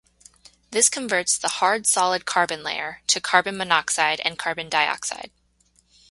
This 0.71 0.89
converts 0.89 1.37
the 1.37 1.47
hard 1.47 1.85
solid 1.85 2.25
carbon 2.25 2.63
layer 2.63 3.03
to 3.05 3.21
carbon 3.21 3.55
monoxide 3.55 4.19
and 4.25 4.35
carbon 4.35 4.67
dioxide. 4.67 5.29